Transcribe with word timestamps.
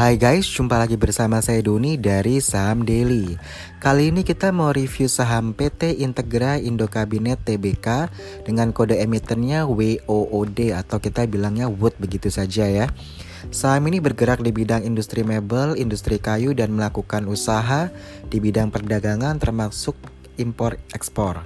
Hai 0.00 0.16
guys, 0.16 0.48
jumpa 0.48 0.80
lagi 0.80 0.96
bersama 0.96 1.44
saya 1.44 1.60
Doni 1.60 2.00
dari 2.00 2.40
Saham 2.40 2.88
Daily. 2.88 3.36
Kali 3.84 4.08
ini 4.08 4.24
kita 4.24 4.48
mau 4.48 4.72
review 4.72 5.12
saham 5.12 5.52
PT 5.52 6.00
Integra 6.00 6.56
Indo 6.56 6.88
Kabinet 6.88 7.44
Tbk 7.44 8.08
dengan 8.48 8.72
kode 8.72 8.96
emitennya 8.96 9.68
WOOD 9.68 10.72
atau 10.72 11.04
kita 11.04 11.28
bilangnya 11.28 11.68
WOOD 11.68 12.00
begitu 12.00 12.32
saja 12.32 12.64
ya. 12.64 12.88
Saham 13.52 13.92
ini 13.92 14.00
bergerak 14.00 14.40
di 14.40 14.56
bidang 14.56 14.88
industri 14.88 15.20
mebel, 15.20 15.76
industri 15.76 16.16
kayu 16.16 16.56
dan 16.56 16.72
melakukan 16.72 17.28
usaha 17.28 17.92
di 18.32 18.40
bidang 18.40 18.72
perdagangan 18.72 19.36
termasuk 19.36 20.00
impor 20.40 20.80
ekspor. 20.96 21.44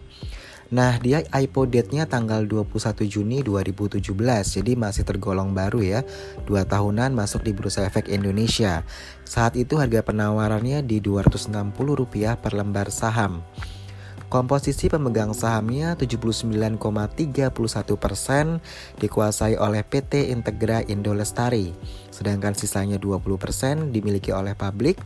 Nah, 0.72 0.96
dia 0.96 1.20
IPO 1.28 1.68
date-nya 1.68 2.08
tanggal 2.08 2.48
21 2.48 3.04
Juni 3.04 3.44
2017, 3.44 4.00
jadi 4.56 4.72
masih 4.78 5.05
tergolong 5.05 5.52
baru 5.52 5.84
ya. 5.84 6.00
Dua 6.48 6.64
tahunan 6.64 7.12
masuk 7.12 7.45
di 7.45 7.52
Bursa 7.52 7.84
Efek 7.84 8.09
Indonesia. 8.09 8.80
Saat 9.28 9.60
itu 9.60 9.77
harga 9.77 10.00
penawarannya 10.00 10.80
di 10.80 11.05
Rp260 11.05 12.08
per 12.41 12.52
lembar 12.56 12.88
saham. 12.88 13.45
Komposisi 14.32 14.91
pemegang 14.91 15.30
sahamnya 15.30 15.95
79,31 15.95 16.80
persen 17.94 18.58
dikuasai 18.98 19.55
oleh 19.55 19.86
PT 19.86 20.34
Integra 20.34 20.83
Indo 20.91 21.14
Lestari, 21.14 21.70
sedangkan 22.10 22.50
sisanya 22.58 22.98
20 22.98 23.38
persen 23.38 23.94
dimiliki 23.94 24.34
oleh 24.34 24.58
publik, 24.58 24.98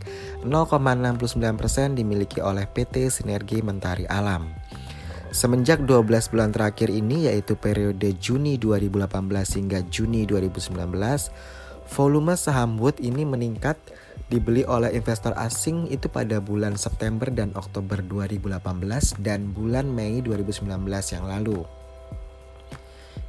0,69 0.49 1.61
persen 1.61 1.93
dimiliki 1.93 2.41
oleh 2.41 2.65
PT 2.65 3.13
Sinergi 3.13 3.61
Mentari 3.61 4.09
Alam. 4.09 4.49
Semenjak 5.29 5.85
12 5.85 6.33
bulan 6.33 6.57
terakhir 6.57 6.89
ini 6.89 7.29
yaitu 7.29 7.53
periode 7.53 8.17
Juni 8.17 8.57
2018 8.57 9.61
hingga 9.61 9.85
Juni 9.93 10.25
2019, 10.25 10.73
volume 11.93 12.33
saham 12.33 12.81
Wood 12.81 12.97
ini 12.97 13.29
meningkat 13.29 13.77
dibeli 14.33 14.65
oleh 14.65 14.89
investor 14.97 15.37
asing 15.37 15.85
itu 15.93 16.09
pada 16.09 16.41
bulan 16.41 16.81
September 16.81 17.29
dan 17.29 17.53
Oktober 17.61 18.01
2018 18.01 19.21
dan 19.21 19.53
bulan 19.53 19.93
Mei 19.93 20.25
2019 20.25 20.65
yang 20.89 21.25
lalu. 21.29 21.78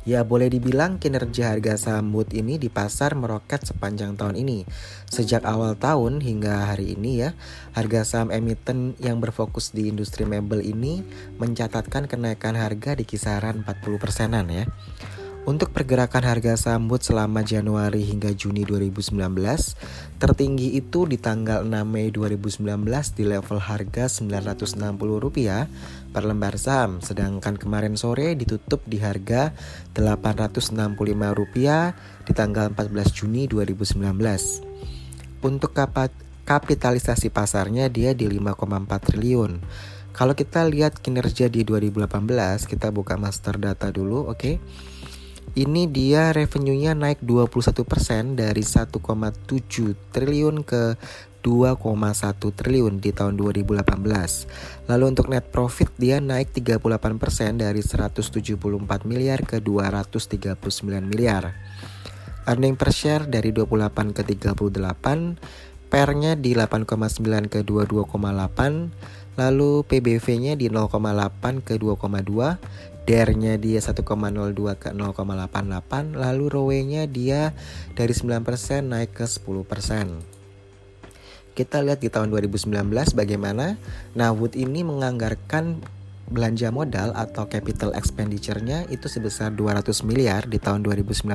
Ya 0.10 0.26
boleh 0.26 0.50
dibilang 0.50 0.98
kinerja 0.98 1.54
harga 1.54 1.78
saham 1.78 2.10
Wood 2.18 2.34
ini 2.34 2.58
di 2.58 2.66
pasar 2.66 3.14
meroket 3.14 3.62
sepanjang 3.62 4.18
tahun 4.18 4.42
ini. 4.42 4.66
Sejak 5.06 5.46
awal 5.46 5.78
tahun 5.78 6.26
hingga 6.26 6.66
hari 6.66 6.98
ini 6.98 7.22
ya, 7.22 7.38
harga 7.78 8.02
saham 8.02 8.34
emiten 8.34 8.98
yang 8.98 9.22
berfokus 9.22 9.70
di 9.70 9.86
industri 9.86 10.26
mebel 10.26 10.66
ini 10.66 11.06
mencatatkan 11.38 12.10
kenaikan 12.10 12.58
harga 12.58 12.98
di 12.98 13.06
kisaran 13.06 13.62
40 13.62 14.02
persenan 14.02 14.50
ya. 14.50 14.66
Untuk 15.48 15.72
pergerakan 15.72 16.28
harga 16.28 16.60
sambut 16.60 17.00
selama 17.00 17.48
Januari 17.48 18.04
hingga 18.04 18.36
Juni 18.36 18.68
2019, 18.68 19.16
tertinggi 20.20 20.76
itu 20.76 21.08
di 21.08 21.16
tanggal 21.16 21.64
6 21.64 21.72
Mei 21.88 22.12
2019 22.12 22.68
di 23.16 23.24
level 23.24 23.58
harga 23.64 24.12
Rp960 24.12 25.40
per 26.12 26.24
lembar 26.28 26.60
saham, 26.60 27.00
sedangkan 27.00 27.56
kemarin 27.56 27.96
sore 27.96 28.36
ditutup 28.36 28.84
di 28.84 29.00
harga 29.00 29.56
Rp865 29.96 31.64
di 32.28 32.34
tanggal 32.36 32.76
14 32.76 33.16
Juni 33.16 33.48
2019. 33.48 33.96
Untuk 35.40 35.72
kapitalisasi 36.44 37.32
pasarnya 37.32 37.88
dia 37.88 38.12
di 38.12 38.28
5,4 38.28 39.08
triliun. 39.08 39.52
Kalau 40.12 40.36
kita 40.36 40.68
lihat 40.68 41.00
kinerja 41.00 41.48
di 41.48 41.64
2018, 41.64 42.68
kita 42.68 42.92
buka 42.92 43.16
master 43.16 43.56
data 43.56 43.88
dulu, 43.88 44.28
oke. 44.28 44.36
Okay? 44.36 44.56
Ini 45.60 45.92
dia 45.92 46.32
revenue-nya 46.32 46.96
naik 46.96 47.20
21% 47.20 48.40
dari 48.40 48.64
1,7 48.64 48.96
triliun 50.16 50.64
ke 50.64 50.96
2,1 51.44 51.76
triliun 52.56 53.04
di 53.04 53.12
tahun 53.12 53.36
2018. 53.36 53.84
Lalu 54.88 55.04
untuk 55.04 55.28
net 55.28 55.52
profit 55.52 55.92
dia 56.00 56.24
naik 56.24 56.56
38% 56.56 57.60
dari 57.60 57.84
174 57.84 59.04
miliar 59.04 59.44
ke 59.44 59.60
239 59.60 60.56
miliar. 61.04 61.56
Earning 62.48 62.80
per 62.80 62.96
share 62.96 63.28
dari 63.28 63.52
28 63.52 64.16
ke 64.16 64.24
38, 64.24 65.92
pernya 65.92 66.40
di 66.40 66.56
8,9 66.56 67.52
ke 67.52 67.60
22,8, 67.68 69.29
lalu 69.40 69.88
PBV-nya 69.88 70.60
di 70.60 70.68
0,8 70.68 71.64
ke 71.64 71.80
2,2 71.80 72.60
DER-nya 73.08 73.56
dia 73.56 73.80
1,02 73.80 74.04
ke 74.78 74.92
0,88 74.92 76.14
lalu 76.14 76.44
ROE-nya 76.52 77.08
dia 77.08 77.56
dari 77.96 78.12
9% 78.14 78.44
naik 78.86 79.16
ke 79.16 79.26
10%. 79.26 80.38
Kita 81.58 81.82
lihat 81.82 82.04
di 82.04 82.12
tahun 82.12 82.30
2019 82.30 82.70
bagaimana 83.16 83.80
Nah 84.14 84.30
Wood 84.36 84.54
ini 84.54 84.86
menganggarkan 84.86 85.82
belanja 86.30 86.70
modal 86.70 87.12
atau 87.18 87.50
capital 87.50 87.92
expenditure-nya 87.98 88.86
itu 88.94 89.10
sebesar 89.10 89.52
200 89.54 90.06
miliar 90.06 90.46
di 90.46 90.62
tahun 90.62 90.86
2019. 90.86 91.26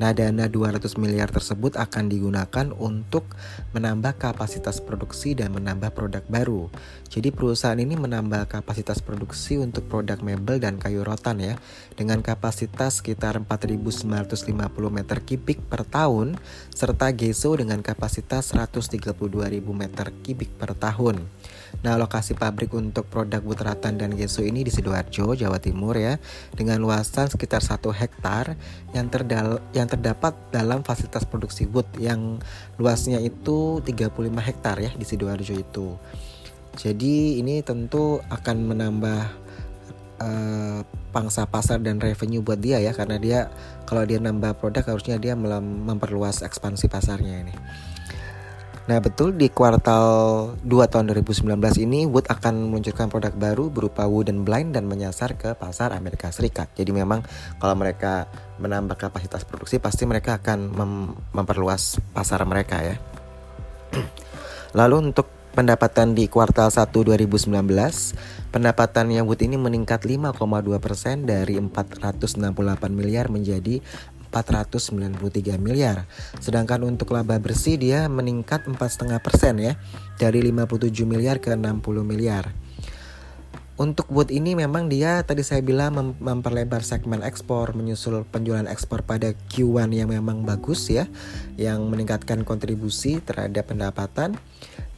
Nah, 0.00 0.10
dana 0.16 0.44
200 0.48 0.96
miliar 0.96 1.28
tersebut 1.28 1.76
akan 1.76 2.08
digunakan 2.08 2.66
untuk 2.74 3.28
menambah 3.76 4.16
kapasitas 4.16 4.80
produksi 4.80 5.36
dan 5.36 5.52
menambah 5.52 5.92
produk 5.92 6.24
baru. 6.26 6.72
Jadi 7.12 7.28
perusahaan 7.30 7.78
ini 7.78 7.94
menambah 7.94 8.48
kapasitas 8.48 9.04
produksi 9.04 9.60
untuk 9.60 9.86
produk 9.86 10.18
mebel 10.24 10.62
dan 10.62 10.80
kayu 10.80 11.04
rotan 11.04 11.42
ya 11.42 11.54
dengan 11.94 12.24
kapasitas 12.24 13.04
sekitar 13.04 13.36
4.950 13.44 14.48
meter 14.88 15.18
kubik 15.20 15.60
per 15.68 15.84
tahun 15.84 16.40
serta 16.72 17.12
geso 17.12 17.52
dengan 17.58 17.84
kapasitas 17.84 18.56
132.000 18.56 19.12
meter 19.68 20.06
kubik 20.24 20.50
per 20.56 20.72
tahun. 20.72 21.20
Nah, 21.80 21.94
lokasi 21.96 22.34
pabrik 22.34 22.74
untuk 22.74 23.06
produk 23.06 23.40
wood 23.46 23.62
dan 23.96 24.14
geso 24.14 24.44
ini 24.44 24.62
di 24.62 24.70
Sidoarjo, 24.70 25.32
Jawa 25.34 25.58
Timur 25.58 25.96
ya, 25.96 26.20
dengan 26.52 26.78
luasan 26.78 27.26
sekitar 27.32 27.64
1 27.64 27.80
hektar 27.90 28.54
yang, 28.92 29.06
terdal 29.08 29.64
yang 29.72 29.88
terdapat 29.88 30.36
dalam 30.52 30.84
fasilitas 30.84 31.24
produksi 31.24 31.66
wood 31.70 31.86
yang 31.96 32.38
luasnya 32.76 33.18
itu 33.18 33.80
35 33.82 34.12
hektar 34.38 34.76
ya 34.78 34.90
di 34.94 35.06
Sidoarjo 35.06 35.54
itu. 35.56 35.96
Jadi 36.78 37.42
ini 37.42 37.64
tentu 37.66 38.22
akan 38.30 38.56
menambah 38.70 39.22
uh, 40.22 40.80
pangsa 41.10 41.42
pasar 41.50 41.82
dan 41.82 41.98
revenue 41.98 42.44
buat 42.44 42.62
dia 42.62 42.78
ya 42.78 42.94
karena 42.94 43.18
dia 43.18 43.38
kalau 43.82 44.06
dia 44.06 44.22
nambah 44.22 44.62
produk 44.62 44.94
harusnya 44.94 45.18
dia 45.18 45.34
memperluas 45.34 46.46
ekspansi 46.46 46.86
pasarnya 46.86 47.42
ini. 47.42 47.54
Nah 48.90 48.98
betul 48.98 49.38
di 49.38 49.46
kuartal 49.46 50.02
2 50.66 50.66
tahun 50.66 51.14
2019 51.14 51.46
ini 51.86 52.10
Wood 52.10 52.26
akan 52.26 52.74
meluncurkan 52.74 53.06
produk 53.06 53.30
baru 53.30 53.70
berupa 53.70 54.10
wooden 54.10 54.42
blind 54.42 54.74
dan 54.74 54.90
menyasar 54.90 55.38
ke 55.38 55.54
pasar 55.54 55.94
Amerika 55.94 56.34
Serikat. 56.34 56.74
Jadi 56.74 56.90
memang 56.90 57.22
kalau 57.62 57.78
mereka 57.78 58.26
menambah 58.58 58.98
kapasitas 58.98 59.46
produksi 59.46 59.78
pasti 59.78 60.10
mereka 60.10 60.42
akan 60.42 60.74
mem 60.74 60.92
memperluas 61.30 62.02
pasar 62.10 62.42
mereka 62.42 62.82
ya. 62.82 62.98
Lalu 64.82 65.14
untuk 65.14 65.30
pendapatan 65.54 66.18
di 66.18 66.26
kuartal 66.26 66.74
1 66.74 66.90
2019, 66.90 67.46
pendapatannya 68.50 69.22
Wood 69.22 69.46
ini 69.46 69.54
meningkat 69.54 70.02
5,2% 70.02 70.34
dari 71.30 71.62
468 71.62 72.42
miliar 72.90 73.30
menjadi 73.30 73.78
493 74.30 75.58
miliar. 75.58 76.06
Sedangkan 76.38 76.86
untuk 76.86 77.12
laba 77.12 77.36
bersih 77.42 77.76
dia 77.76 78.06
meningkat 78.06 78.64
4,5% 78.70 79.58
ya, 79.58 79.74
dari 80.16 80.40
57 80.46 81.04
miliar 81.04 81.42
ke 81.42 81.52
60 81.52 82.06
miliar. 82.06 82.54
Untuk 83.80 84.12
Wood 84.12 84.28
ini 84.28 84.52
memang 84.52 84.92
dia 84.92 85.24
tadi 85.24 85.40
saya 85.40 85.64
bilang 85.64 85.96
mem 85.96 86.08
memperlebar 86.20 86.84
segmen 86.84 87.24
ekspor, 87.24 87.72
menyusul 87.72 88.28
penjualan 88.28 88.68
ekspor 88.68 89.00
pada 89.00 89.32
Q1 89.32 89.88
yang 89.96 90.12
memang 90.12 90.44
bagus 90.44 90.92
ya, 90.92 91.08
yang 91.56 91.88
meningkatkan 91.88 92.44
kontribusi 92.44 93.24
terhadap 93.24 93.72
pendapatan. 93.72 94.36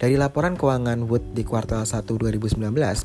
Dari 0.03 0.19
laporan 0.19 0.59
keuangan 0.59 1.07
Wood 1.07 1.31
di 1.31 1.47
kuartal 1.47 1.87
1 1.87 2.11
2019, 2.11 2.59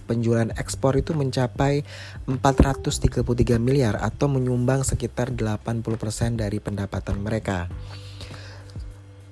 penjualan 0.09 0.49
ekspor 0.57 0.97
itu 0.97 1.13
mencapai 1.13 1.85
433 2.25 3.61
miliar 3.61 4.01
atau 4.01 4.25
menyumbang 4.33 4.81
sekitar 4.81 5.29
80% 5.29 6.41
dari 6.41 6.57
pendapatan 6.57 7.21
mereka. 7.21 7.69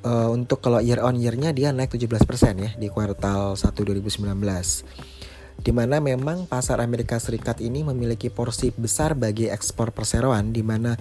Uh, 0.06 0.30
untuk 0.30 0.62
kalau 0.62 0.78
year 0.78 1.02
on 1.02 1.18
year-nya 1.18 1.50
dia 1.58 1.74
naik 1.74 1.90
17% 1.90 2.22
ya 2.62 2.78
di 2.78 2.94
kuartal 2.94 3.58
1 3.58 3.66
2019 3.66 4.22
di 5.62 5.72
mana 5.72 6.04
memang 6.04 6.46
pasar 6.46 6.84
Amerika 6.84 7.18
Serikat 7.18 7.64
ini 7.64 7.82
memiliki 7.82 8.28
porsi 8.30 8.70
besar 8.76 9.16
bagi 9.16 9.48
ekspor 9.48 9.96
perseroan 9.96 10.52
di 10.52 10.62
mana 10.62 10.96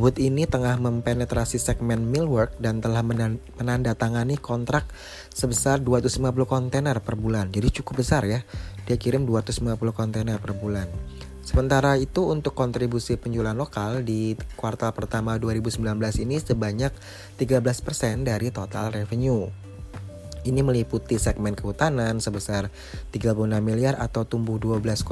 Wood 0.00 0.16
ini 0.16 0.48
tengah 0.48 0.80
mempenetrasi 0.80 1.60
segmen 1.60 2.08
millwork 2.08 2.56
dan 2.56 2.80
telah 2.80 3.04
menandatangani 3.04 4.40
kontrak 4.40 4.88
sebesar 5.28 5.84
250 5.84 6.32
kontainer 6.48 6.96
per 7.04 7.20
bulan. 7.20 7.52
Jadi 7.52 7.82
cukup 7.82 8.00
besar 8.00 8.24
ya. 8.24 8.40
Dia 8.88 8.96
kirim 8.96 9.28
250 9.28 9.76
kontainer 9.92 10.40
per 10.40 10.56
bulan. 10.56 10.88
Sementara 11.44 12.00
itu 12.00 12.30
untuk 12.30 12.56
kontribusi 12.56 13.18
penjualan 13.20 13.52
lokal 13.52 14.06
di 14.06 14.38
kuartal 14.54 14.94
pertama 14.96 15.34
2019 15.36 15.82
ini 16.22 16.40
sebanyak 16.40 16.94
13% 17.36 18.24
dari 18.24 18.48
total 18.54 18.94
revenue. 18.94 19.59
Ini 20.40 20.64
meliputi 20.64 21.20
segmen 21.20 21.52
kehutanan 21.52 22.16
sebesar 22.18 22.72
36 23.12 23.60
miliar 23.60 24.00
atau 24.00 24.24
tumbuh 24.24 24.56
12,5% 24.56 25.04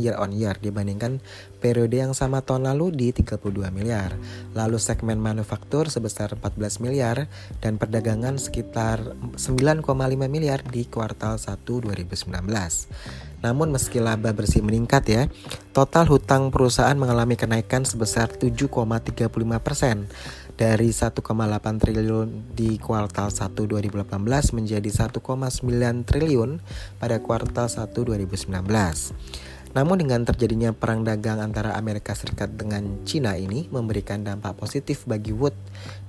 year 0.00 0.16
on 0.16 0.32
year 0.32 0.56
dibandingkan 0.56 1.20
periode 1.60 2.00
yang 2.00 2.16
sama 2.16 2.40
tahun 2.40 2.72
lalu 2.72 2.96
di 2.96 3.08
32 3.12 3.52
miliar. 3.68 4.16
Lalu 4.56 4.80
segmen 4.80 5.20
manufaktur 5.20 5.92
sebesar 5.92 6.32
14 6.40 6.80
miliar 6.80 7.28
dan 7.60 7.76
perdagangan 7.76 8.40
sekitar 8.40 9.14
9,5 9.36 9.84
miliar 10.26 10.64
di 10.64 10.88
kuartal 10.88 11.36
1 11.36 11.62
2019. 11.68 12.48
Namun 13.42 13.74
meski 13.74 13.98
laba 13.98 14.30
bersih 14.30 14.62
meningkat 14.62 15.02
ya, 15.10 15.22
total 15.74 16.06
hutang 16.06 16.54
perusahaan 16.54 16.94
mengalami 16.94 17.34
kenaikan 17.34 17.82
sebesar 17.82 18.30
7,35 18.30 19.26
persen 19.58 20.06
dari 20.56 20.92
1,8 20.92 21.20
triliun 21.80 22.52
di 22.52 22.76
kuartal 22.76 23.32
1 23.32 23.56
2018 23.56 24.08
menjadi 24.52 24.90
1,9 25.10 25.18
triliun 26.04 26.50
pada 27.00 27.16
kuartal 27.18 27.66
1 27.66 27.90
2019. 27.92 29.72
Namun 29.72 29.96
dengan 30.04 30.20
terjadinya 30.28 30.76
perang 30.76 31.00
dagang 31.00 31.40
antara 31.40 31.80
Amerika 31.80 32.12
Serikat 32.12 32.52
dengan 32.60 33.00
Cina 33.08 33.40
ini 33.40 33.72
memberikan 33.72 34.20
dampak 34.20 34.60
positif 34.60 35.08
bagi 35.08 35.32
Wood 35.32 35.56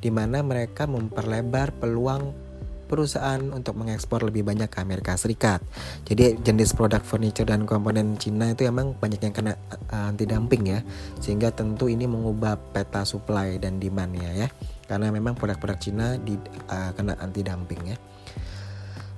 di 0.03 0.11
mana 0.11 0.43
mereka 0.43 0.83
memperlebar 0.83 1.71
peluang 1.79 2.35
perusahaan 2.85 3.39
untuk 3.51 3.79
mengekspor 3.79 4.23
lebih 4.27 4.45
banyak 4.45 4.69
ke 4.69 4.79
Amerika 4.83 5.17
Serikat. 5.17 5.63
Jadi 6.05 6.37
jenis 6.43 6.75
produk 6.75 7.01
furniture 7.01 7.47
dan 7.47 7.65
komponen 7.65 8.19
Cina 8.19 8.51
itu 8.51 8.67
emang 8.67 8.93
banyak 8.97 9.19
yang 9.23 9.33
kena 9.33 9.53
uh, 9.89 10.09
anti 10.11 10.27
dumping 10.29 10.69
ya, 10.69 10.79
sehingga 11.17 11.49
tentu 11.49 11.87
ini 11.89 12.05
mengubah 12.05 12.59
peta 12.71 13.07
supply 13.07 13.57
dan 13.57 13.81
demandnya 13.81 14.31
ya, 14.33 14.47
karena 14.85 15.09
memang 15.09 15.33
produk-produk 15.33 15.79
Cina 15.79 16.15
di, 16.21 16.35
uh, 16.69 16.91
kena 16.93 17.17
anti 17.17 17.41
dumping 17.41 17.95
ya. 17.95 17.97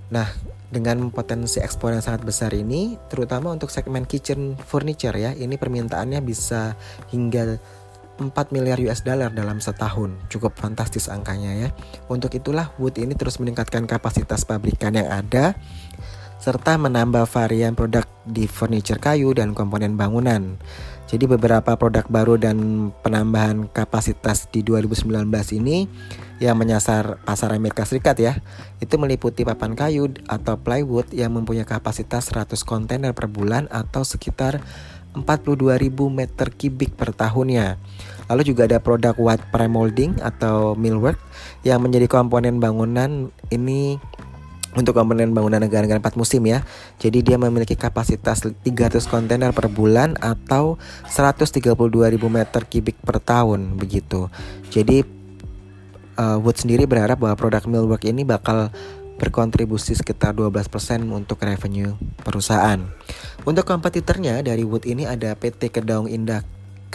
Nah, 0.06 0.29
dengan 0.69 1.09
potensi 1.09 1.57
ekspor 1.57 1.97
yang 1.97 2.06
sangat 2.06 2.21
besar 2.21 2.53
ini, 2.53 2.94
terutama 3.09 3.50
untuk 3.50 3.73
segmen 3.73 4.06
kitchen 4.06 4.53
furniture 4.53 5.18
ya, 5.18 5.33
ini 5.33 5.57
permintaannya 5.57 6.21
bisa 6.21 6.77
hingga 7.09 7.57
4 8.17 8.31
miliar 8.56 8.79
US 8.88 9.03
dollar 9.03 9.31
dalam 9.31 9.59
setahun. 9.59 10.15
Cukup 10.31 10.56
fantastis 10.56 11.12
angkanya 11.12 11.67
ya. 11.67 11.69
Untuk 12.07 12.31
itulah 12.35 12.71
Wood 12.79 12.95
ini 13.00 13.13
terus 13.13 13.39
meningkatkan 13.41 13.83
kapasitas 13.85 14.47
pabrikan 14.47 14.95
yang 14.95 15.12
ada 15.12 15.56
serta 16.39 16.77
menambah 16.77 17.25
varian 17.25 17.73
produk 17.73 18.06
di 18.21 18.45
furniture 18.45 19.01
kayu 19.01 19.33
dan 19.33 19.57
komponen 19.57 19.97
bangunan. 19.97 20.62
Jadi 21.06 21.29
beberapa 21.29 21.77
produk 21.77 22.06
baru 22.09 22.38
dan 22.41 22.89
penambahan 23.06 23.69
kapasitas 23.69 24.50
di 24.50 24.65
2019 24.65 25.29
ini 25.53 25.85
yang 26.41 26.57
menyasar 26.57 27.21
pasar 27.21 27.53
Amerika 27.53 27.85
Serikat 27.85 28.18
ya. 28.18 28.33
Itu 28.81 28.97
meliputi 28.97 29.45
papan 29.45 29.77
kayu 29.77 30.09
atau 30.25 30.57
plywood 30.57 31.13
yang 31.13 31.38
mempunyai 31.38 31.65
kapasitas 31.65 32.33
100 32.33 32.57
kontainer 32.65 33.13
per 33.13 33.29
bulan 33.29 33.69
atau 33.69 34.01
sekitar 34.01 34.59
42.000 35.15 35.95
meter 36.12 36.47
kubik 36.51 37.00
per 37.00 37.15
tahunnya. 37.15 37.79
Lalu 38.27 38.41
juga 38.44 38.65
ada 38.65 38.81
produk 38.81 39.15
white 39.15 39.47
premolding 39.53 40.19
atau 40.19 40.73
millwork 40.73 41.21
yang 41.62 41.79
menjadi 41.79 42.09
komponen 42.09 42.57
bangunan 42.57 43.29
ini 43.53 44.01
untuk 44.75 44.91
komponen 44.91 45.31
bangunan 45.31 45.63
negara-negara 45.63 46.03
empat 46.03 46.19
musim 46.19 46.44
ya. 46.44 46.62
Jadi 47.00 47.23
dia 47.23 47.39
memiliki 47.39 47.79
kapasitas 47.79 48.44
300 48.44 49.00
kontainer 49.07 49.56
per 49.56 49.71
bulan 49.71 50.19
atau 50.19 50.75
132.000 51.07 51.71
meter 52.27 52.61
kubik 52.68 53.00
per 53.00 53.23
tahun 53.23 53.79
begitu. 53.79 54.27
Jadi 54.68 55.07
uh, 56.19 56.38
Wood 56.44 56.59
sendiri 56.59 56.83
berharap 56.83 57.23
bahwa 57.23 57.39
produk 57.39 57.63
millwork 57.65 58.03
ini 58.03 58.27
bakal 58.27 58.69
berkontribusi 59.15 59.95
sekitar 59.95 60.35
12% 60.35 60.67
untuk 61.12 61.39
revenue 61.44 61.95
perusahaan. 62.21 62.79
Untuk 63.47 63.63
kompetitornya 63.63 64.44
dari 64.44 64.67
Wood 64.67 64.83
ini 64.89 65.07
ada 65.07 65.35
PT 65.38 65.71
Kedaung 65.71 66.12
Indah 66.12 66.44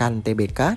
Kan 0.01 0.25
TBK, 0.25 0.61
uh, 0.65 0.73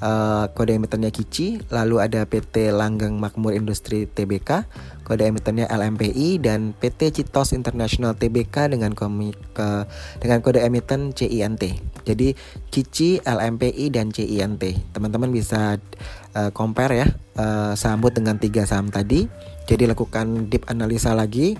eh, 0.00 0.44
kode 0.56 0.72
emitennya 0.72 1.12
Kici, 1.12 1.60
lalu 1.68 2.00
ada 2.00 2.24
PT 2.24 2.72
Langgang 2.72 3.20
Makmur 3.20 3.52
Industri 3.52 4.08
TBK, 4.08 4.64
kode 5.04 5.28
emitennya 5.28 5.68
LMPI 5.68 6.40
dan 6.40 6.72
PT 6.72 7.20
Citos 7.20 7.52
International 7.52 8.16
TBK 8.16 8.72
dengan 8.72 8.96
komi, 8.96 9.36
ke, 9.52 9.84
dengan 10.24 10.40
kode 10.40 10.64
emiten 10.64 11.12
CINT. 11.12 11.60
Jadi 12.08 12.32
Kici, 12.72 13.20
LMPI 13.20 13.92
dan 13.92 14.08
CINT. 14.08 14.64
Teman-teman 14.96 15.28
bisa 15.28 15.76
uh, 16.32 16.48
compare 16.56 16.94
ya 16.96 17.08
uh, 17.36 17.76
sambut 17.76 18.16
dengan 18.16 18.40
tiga 18.40 18.64
saham 18.64 18.88
tadi. 18.88 19.51
Jadi 19.66 19.86
lakukan 19.88 20.50
deep 20.50 20.66
analisa 20.68 21.14
lagi 21.14 21.54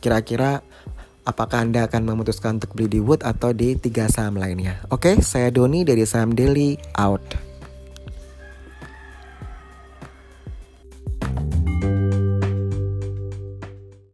kira-kira 0.00 0.64
uh, 0.64 1.28
apakah 1.28 1.60
Anda 1.60 1.84
akan 1.84 2.08
memutuskan 2.08 2.56
untuk 2.56 2.72
beli 2.72 2.88
di 2.88 3.00
Wood 3.04 3.20
atau 3.20 3.52
di 3.52 3.76
tiga 3.76 4.08
saham 4.08 4.40
lainnya. 4.40 4.80
Oke, 4.88 5.20
saya 5.20 5.52
Doni 5.52 5.84
dari 5.84 6.08
Saham 6.08 6.32
Daily 6.32 6.80
out. 6.96 7.47